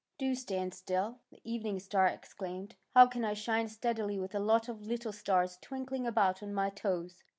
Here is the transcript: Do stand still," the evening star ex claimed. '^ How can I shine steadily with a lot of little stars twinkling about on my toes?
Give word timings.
Do 0.17 0.33
stand 0.33 0.73
still," 0.73 1.19
the 1.29 1.39
evening 1.43 1.79
star 1.79 2.07
ex 2.07 2.33
claimed. 2.33 2.69
'^ 2.69 2.75
How 2.95 3.05
can 3.05 3.23
I 3.23 3.35
shine 3.35 3.67
steadily 3.67 4.17
with 4.17 4.33
a 4.33 4.39
lot 4.39 4.67
of 4.67 4.81
little 4.87 5.13
stars 5.13 5.59
twinkling 5.61 6.07
about 6.07 6.41
on 6.41 6.55
my 6.55 6.71
toes? 6.71 7.21